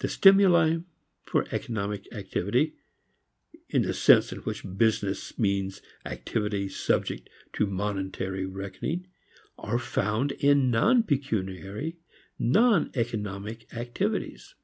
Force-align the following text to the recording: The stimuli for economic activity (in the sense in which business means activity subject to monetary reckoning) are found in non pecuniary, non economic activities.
The 0.00 0.08
stimuli 0.08 0.78
for 1.24 1.46
economic 1.52 2.12
activity 2.12 2.74
(in 3.68 3.82
the 3.82 3.94
sense 3.94 4.32
in 4.32 4.40
which 4.40 4.66
business 4.76 5.38
means 5.38 5.80
activity 6.04 6.68
subject 6.68 7.30
to 7.52 7.64
monetary 7.64 8.46
reckoning) 8.46 9.06
are 9.56 9.78
found 9.78 10.32
in 10.32 10.72
non 10.72 11.04
pecuniary, 11.04 11.98
non 12.36 12.90
economic 12.96 13.72
activities. 13.72 14.56